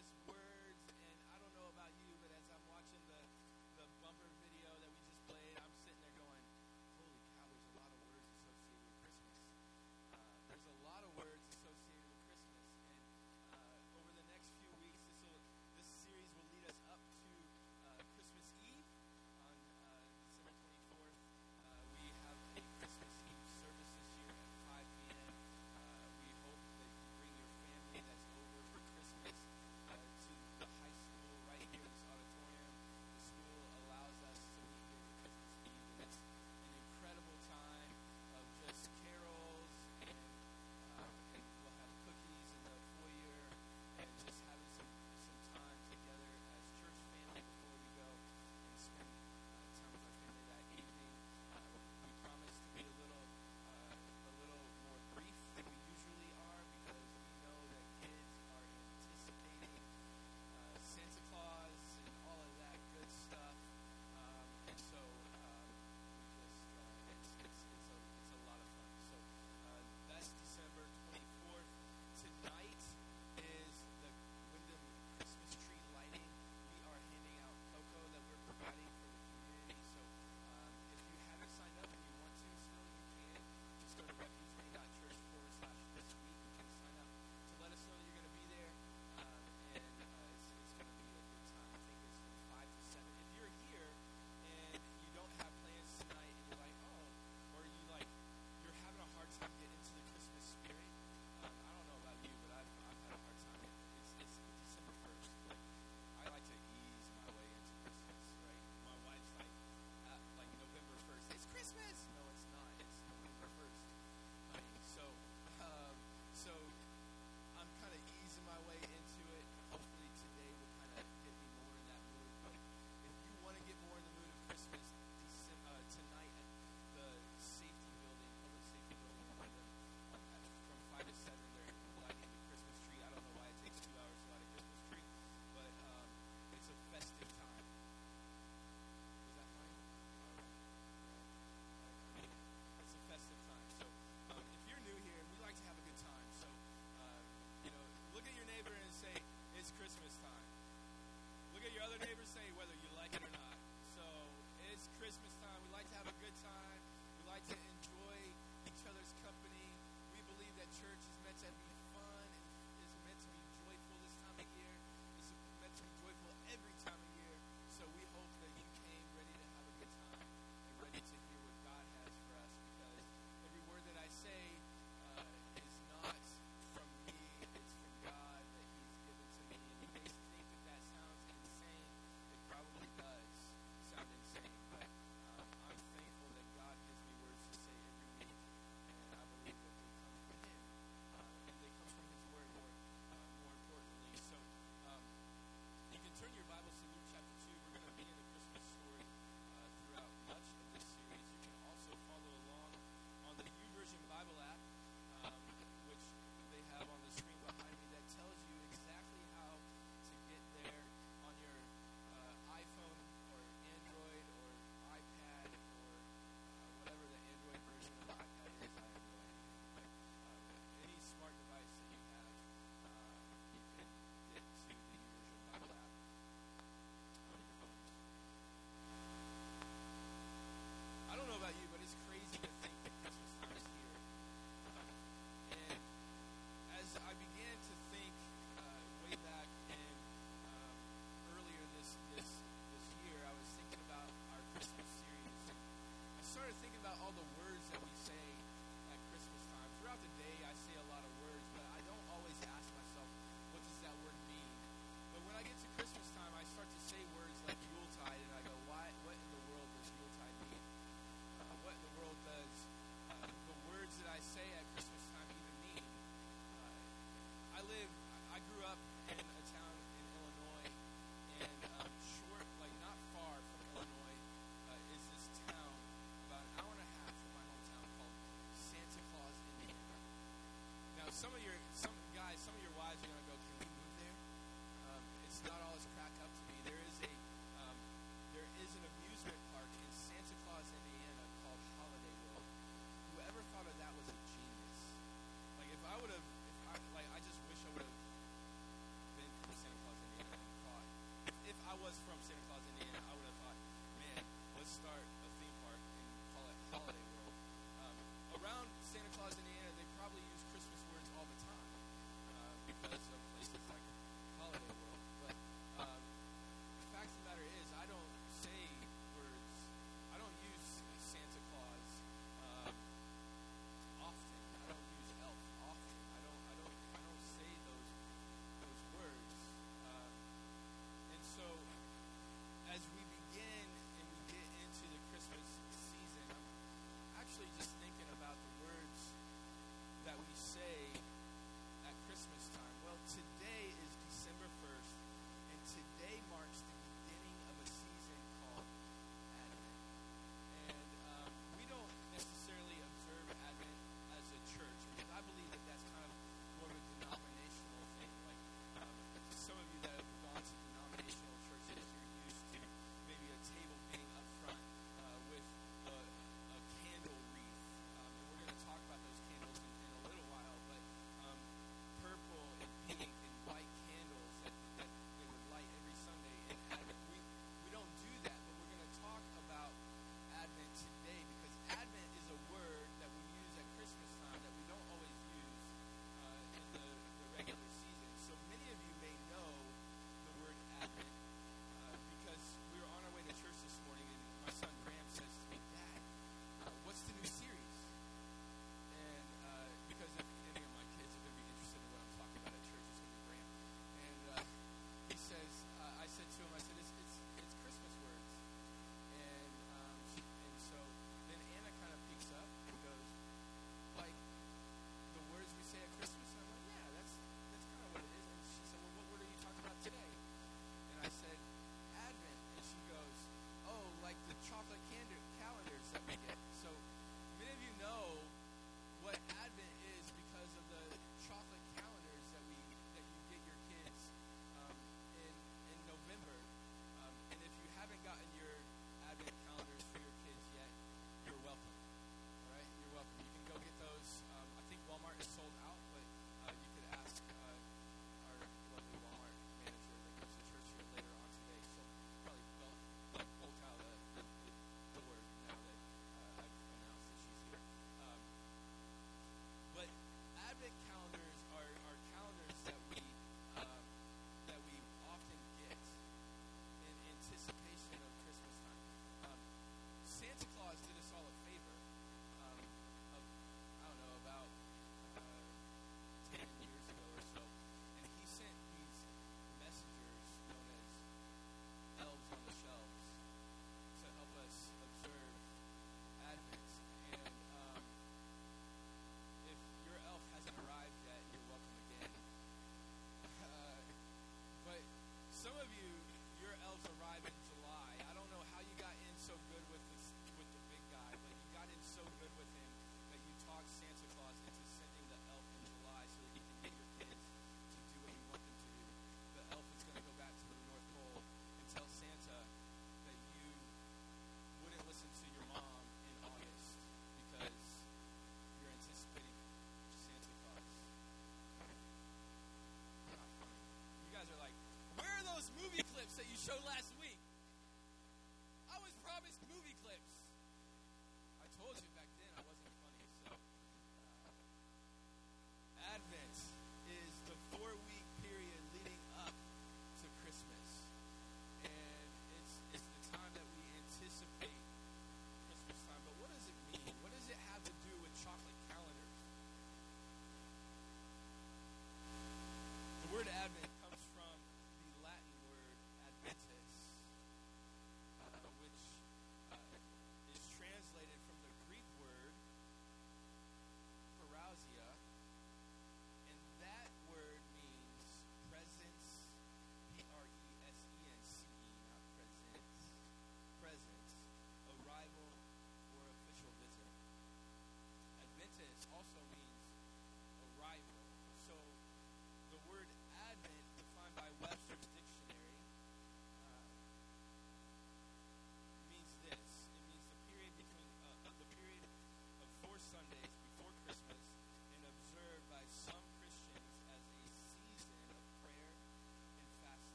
[0.00, 0.39] this world.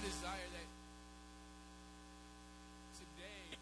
[0.00, 0.68] I desire that
[2.96, 3.52] today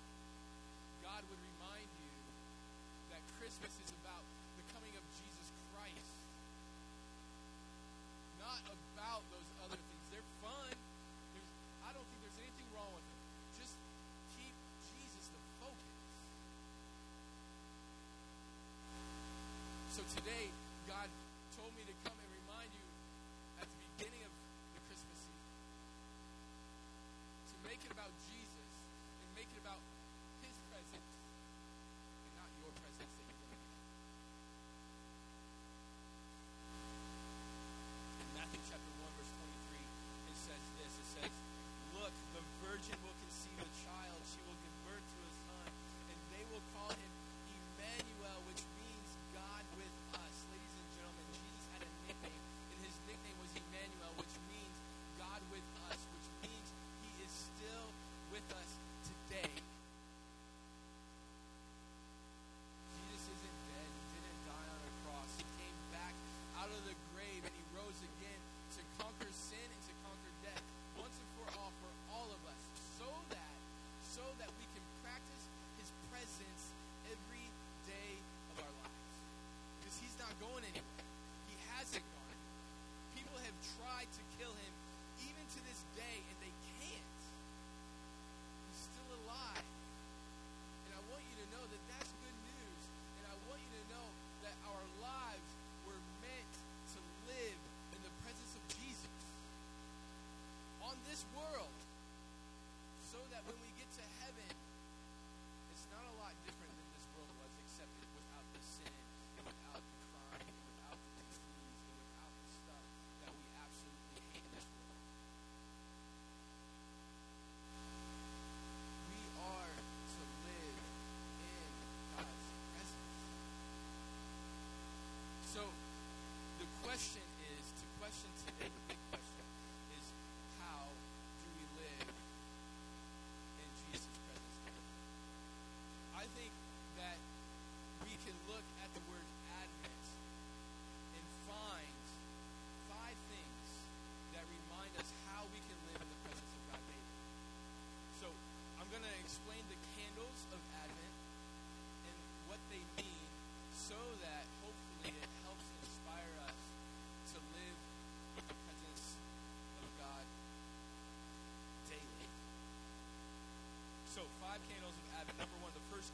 [1.02, 2.14] God would remind you
[3.10, 4.22] that Christmas is about
[4.54, 6.14] the coming of Jesus Christ,
[8.38, 10.04] not about those other things.
[10.14, 10.70] They're fun.
[11.34, 11.50] There's,
[11.82, 13.18] I don't think there's anything wrong with them.
[13.58, 13.74] Just
[14.38, 14.54] keep
[14.94, 15.90] Jesus the focus.
[19.90, 20.54] So today,
[20.86, 21.10] God
[21.58, 22.17] told me to come.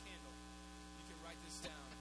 [0.02, 0.34] candle.
[0.98, 1.93] You can write this down.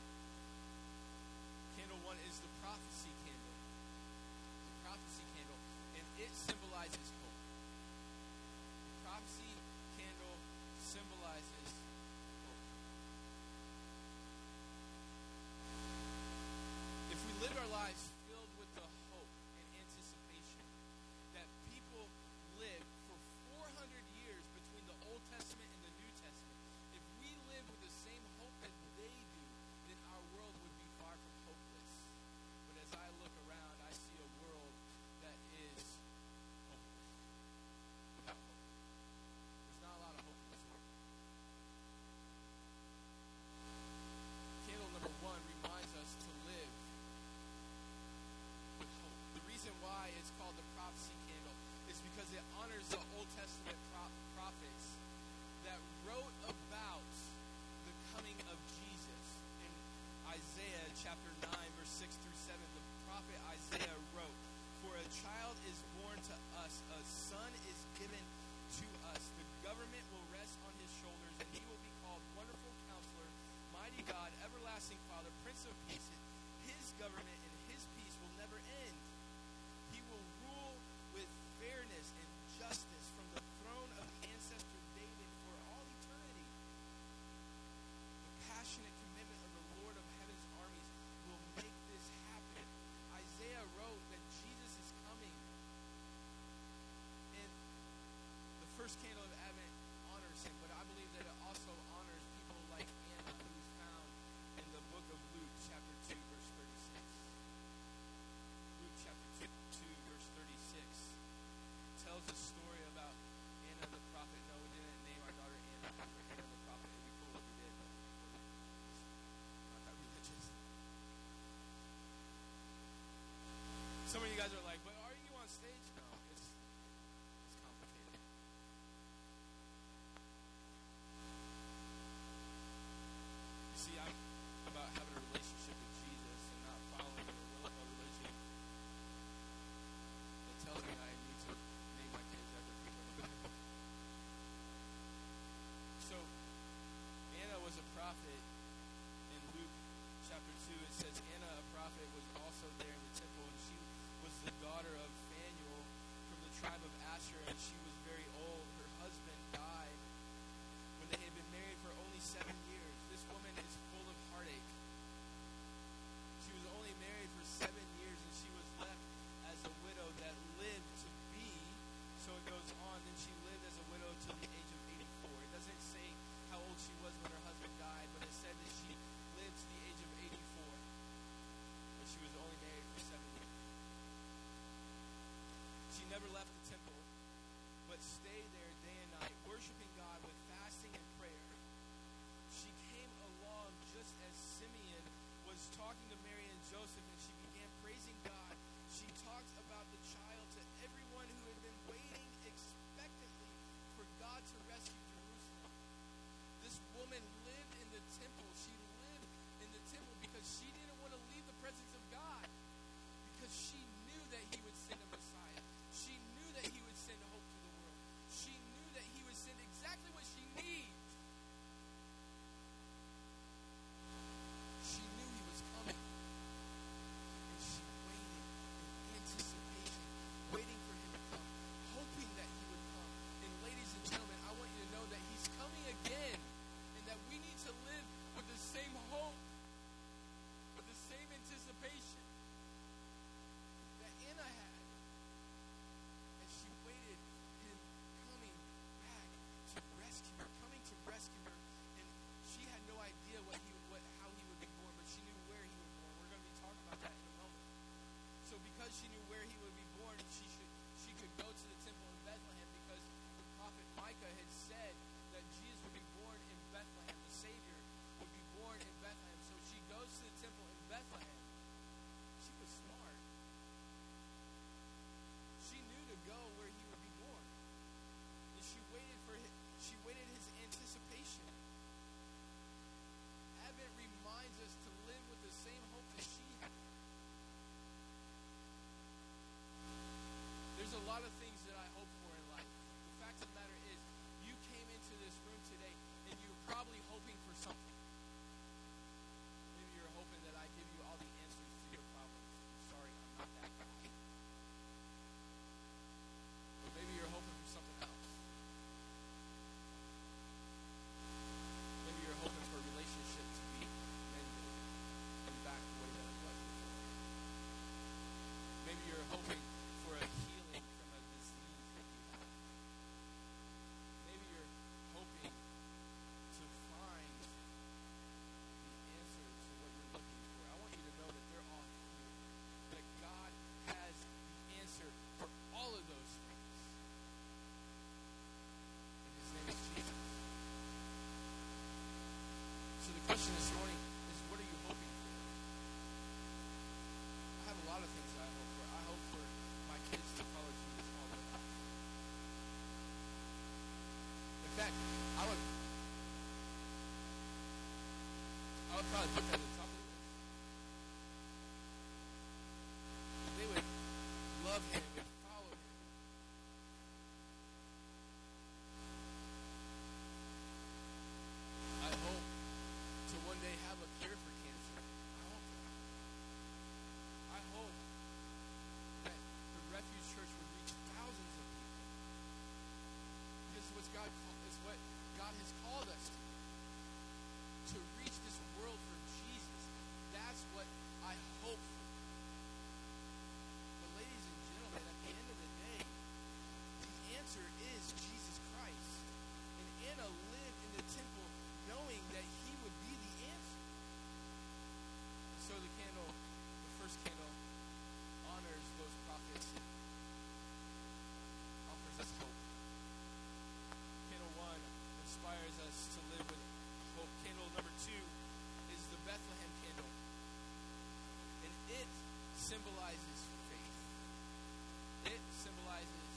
[422.64, 425.36] symbolizes faith.
[425.36, 426.32] It symbolizes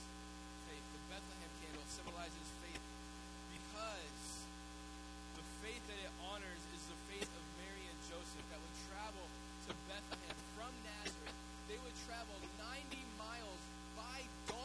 [0.66, 0.82] faith.
[0.90, 2.82] The Bethlehem candle symbolizes faith
[3.54, 4.26] because
[5.38, 9.22] the faith that it honors is the faith of Mary and Joseph that would travel
[9.22, 11.38] to Bethlehem from Nazareth.
[11.70, 13.62] They would travel 90 miles
[13.94, 14.18] by
[14.50, 14.55] God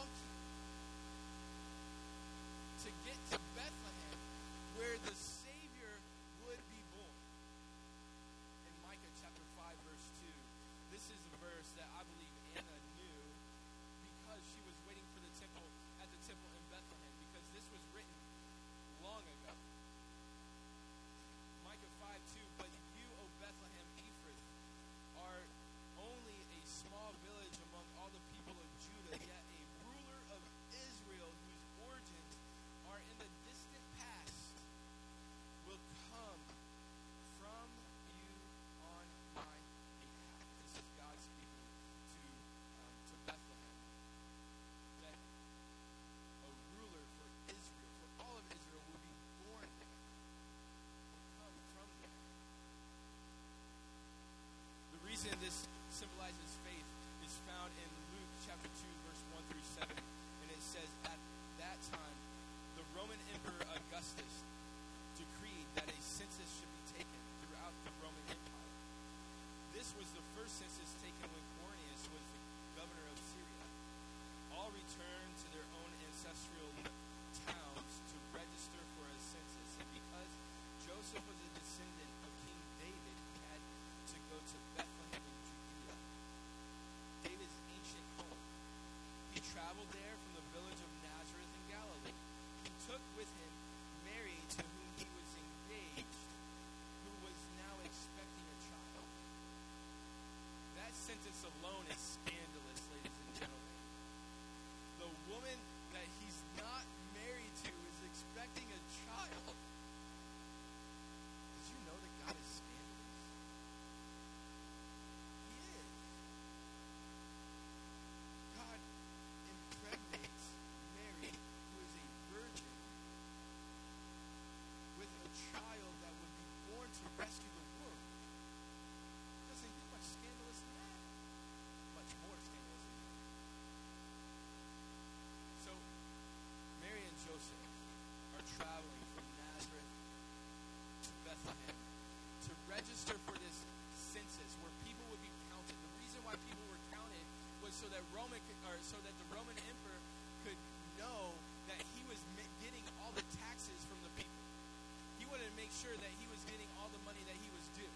[155.82, 157.90] sure that he was getting all the money that he was due.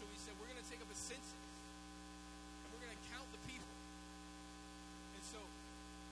[0.00, 3.28] So we said, we're going to take up a census and we're going to count
[3.28, 3.76] the people.
[5.12, 5.36] And so,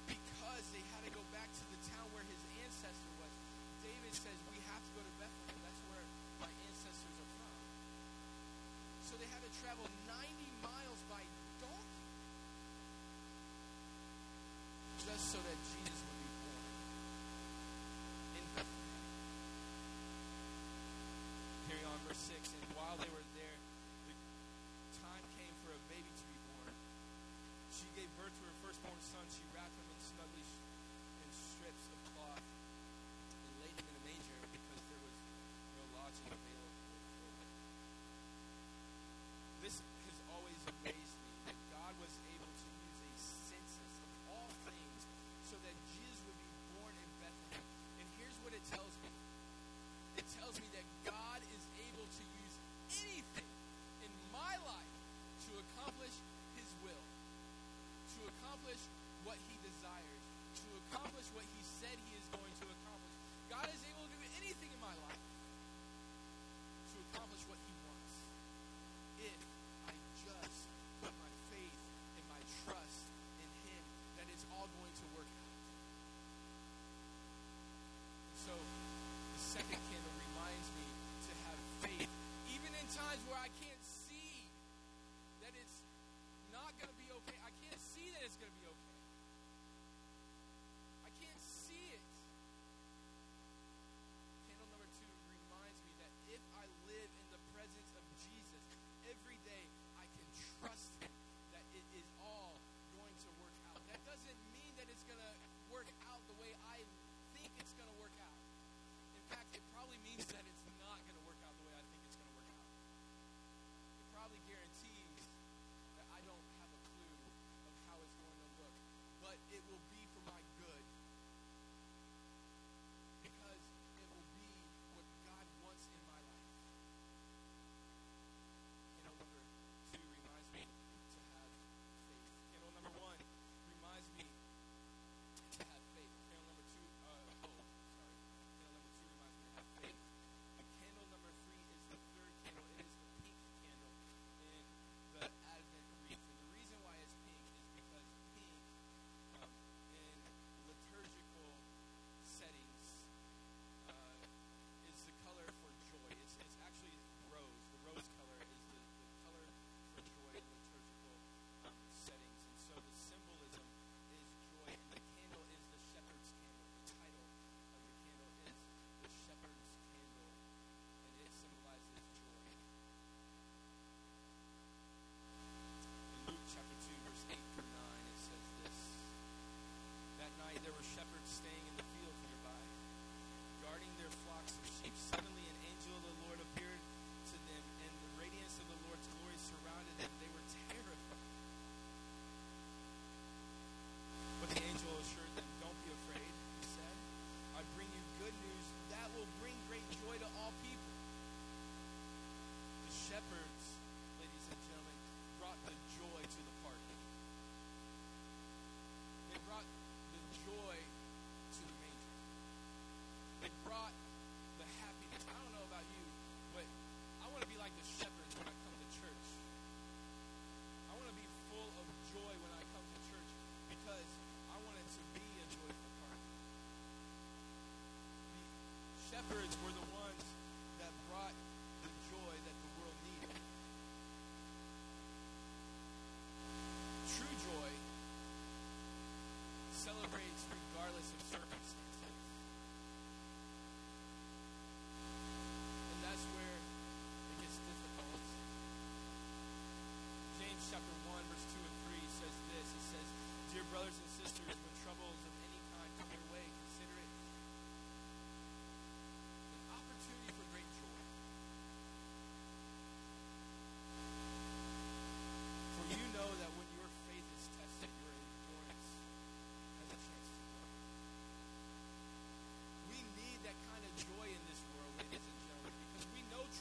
[0.05, 3.33] because they had to go back to the town where his ancestor was,
[3.81, 5.65] David says, we have to go to Bethlehem.
[5.65, 6.05] That's where
[6.45, 7.53] my ancestors are from.
[9.09, 10.29] So they had to travel 90
[10.61, 11.25] miles by
[11.65, 12.05] donkey
[15.09, 16.20] just so that Jesus would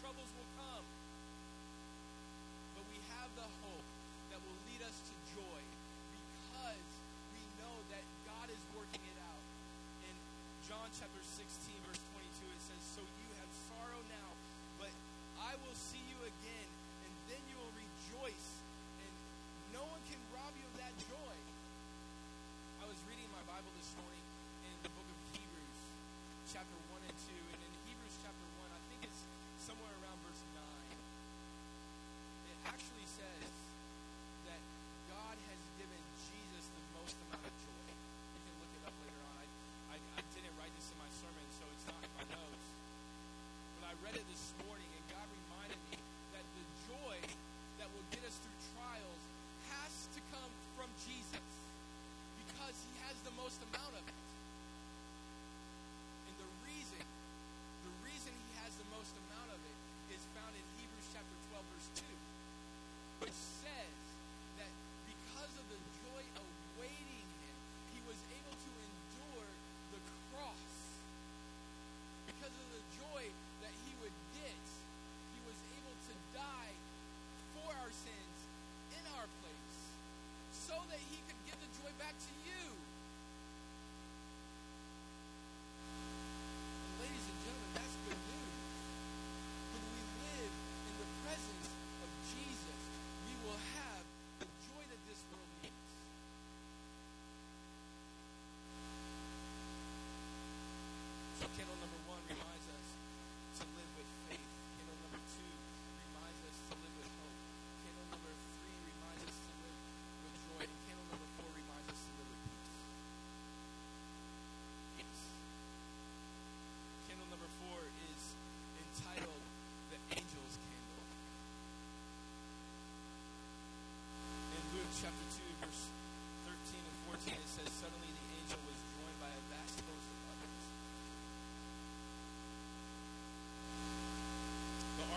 [0.02, 0.39] troubles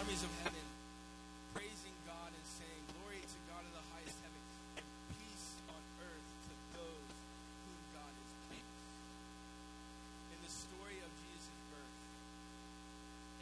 [0.03, 0.67] armies of heaven
[1.55, 4.43] praising God and saying, Glory to God of the highest heaven
[4.83, 7.07] and peace on earth to those
[7.63, 8.83] whom God is pleased.
[10.35, 11.99] In the story of Jesus' birth,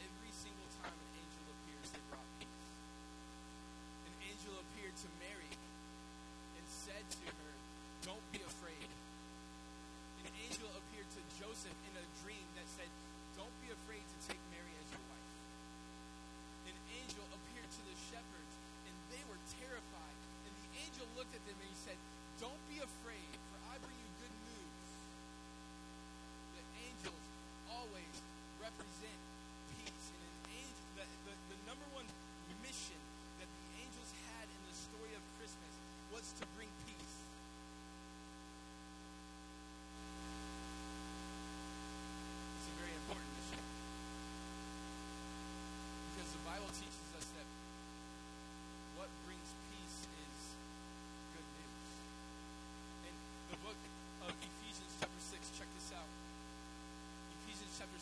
[0.05, 2.69] every single time an angel appears, they brought peace.
[4.05, 7.51] An angel appeared to Mary and said to her,
[8.05, 8.89] Don't be afraid.
[10.21, 12.91] An angel appeared to Joseph in a dream that said,
[13.33, 15.20] Don't be afraid to take Mary as your wife
[17.11, 18.53] angel appeared to the shepherds,
[18.87, 20.15] and they were terrified.
[20.47, 21.99] And the angel looked at them and he said,
[22.39, 24.87] Don't be afraid, for I bring you good news.
[26.55, 27.25] The angels
[27.67, 28.15] always
[28.63, 29.19] represent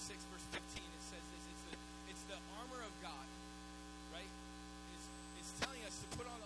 [0.10, 1.76] 6, verse 15, it says this it's the,
[2.10, 3.28] it's the armor of God,
[4.10, 4.26] right?
[4.98, 5.06] It's,
[5.38, 6.39] it's telling us to put on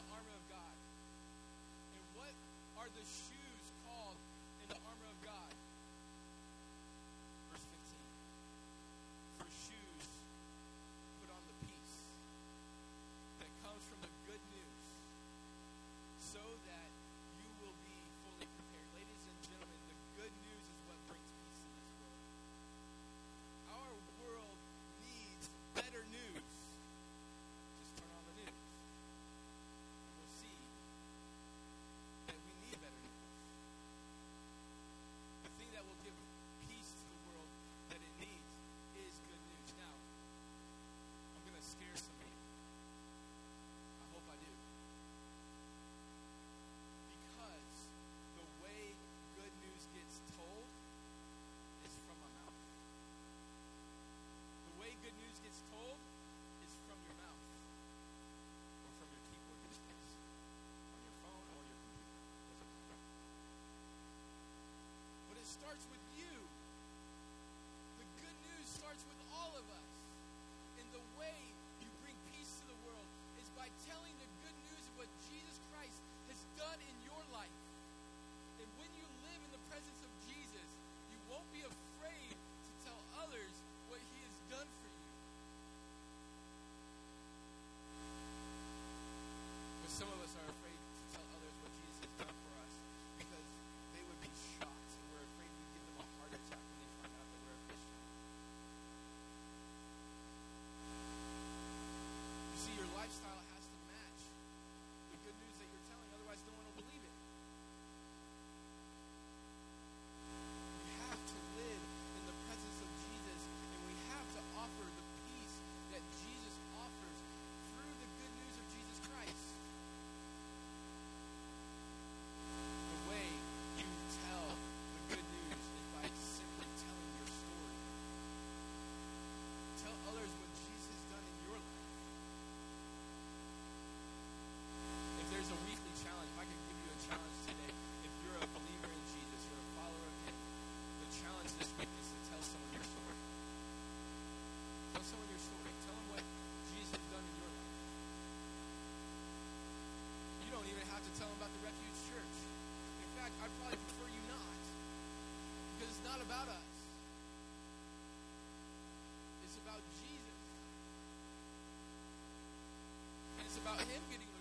[163.96, 164.33] am getting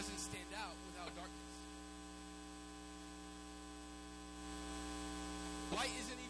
[0.00, 1.52] doesn't stand out without darkness.
[5.76, 6.29] Light isn't even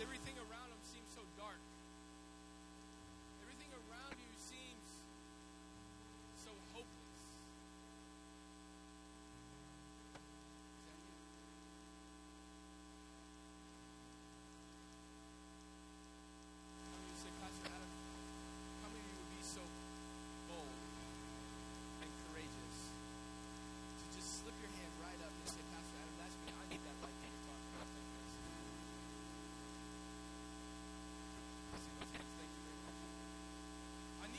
[0.00, 1.58] everything around him seems so dark.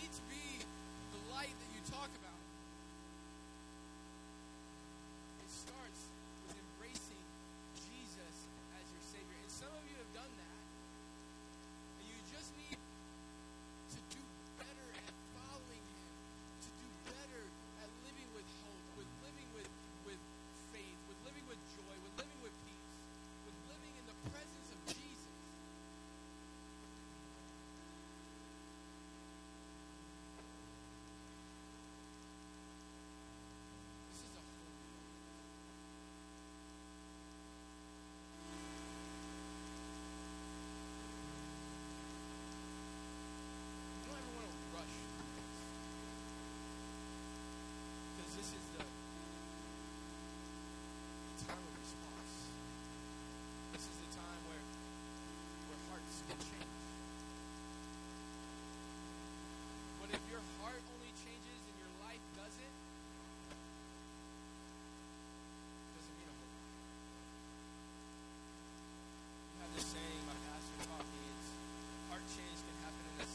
[0.10, 0.66] To be
[1.14, 2.29] the light that you talk about.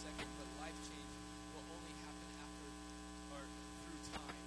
[0.04, 1.12] second, but life change
[1.56, 2.68] will only happen after
[3.32, 4.44] or through time.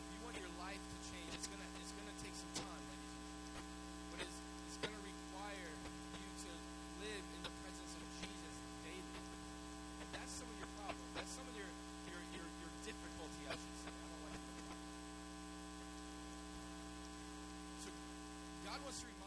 [0.00, 3.12] If you want your life to change, it's gonna it's gonna take some time, ladies
[3.12, 3.68] and gentlemen.
[4.08, 5.72] But it's it's gonna require
[6.16, 6.50] you to
[7.04, 8.54] live in the presence of Jesus
[8.88, 9.20] daily.
[10.00, 11.04] And that's some of your problem.
[11.12, 11.68] That's some of your
[12.08, 13.92] your your, your difficulty, I should say.
[13.92, 14.40] I don't like
[17.84, 17.92] So
[18.64, 19.17] God wants to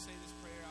[0.00, 0.69] say this prayer.